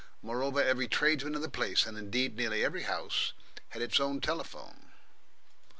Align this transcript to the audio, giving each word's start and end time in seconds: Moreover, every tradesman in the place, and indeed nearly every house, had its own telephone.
Moreover, 0.23 0.63
every 0.63 0.87
tradesman 0.87 1.35
in 1.35 1.41
the 1.41 1.47
place, 1.47 1.85
and 1.85 1.95
indeed 1.95 2.35
nearly 2.35 2.65
every 2.65 2.81
house, 2.81 3.33
had 3.69 3.83
its 3.83 3.99
own 3.99 4.19
telephone. 4.19 4.89